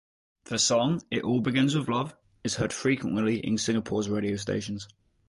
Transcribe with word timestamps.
The 0.45 0.57
song 0.57 1.03
"It 1.11 1.23
All 1.23 1.41
Begins 1.41 1.75
With 1.77 1.87
Love" 1.87 2.15
is 2.43 2.55
heard 2.55 2.73
frequently 2.73 3.37
in 3.37 3.59
Singapore's 3.59 4.09
radio 4.09 4.35
stations. 4.35 4.87